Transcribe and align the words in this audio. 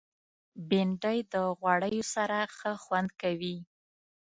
بېنډۍ 0.69 1.19
د 1.33 1.35
غوړیو 1.59 2.03
سره 2.15 2.37
ښه 2.57 2.71
خوند 2.83 3.09
کوي 3.21 3.57